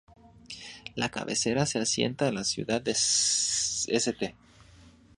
La 0.95 1.09
Cabecera 1.09 1.67
se 1.67 1.77
asienta 1.77 2.27
en 2.27 2.33
la 2.33 2.43
ciudad 2.43 2.81
de 2.81 2.89
St. 2.93 4.33